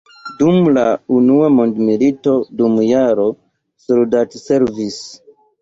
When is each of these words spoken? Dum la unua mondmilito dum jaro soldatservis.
Dum 0.37 0.55
la 0.77 0.85
unua 1.17 1.49
mondmilito 1.57 2.35
dum 2.63 2.81
jaro 2.87 3.29
soldatservis. 3.87 4.99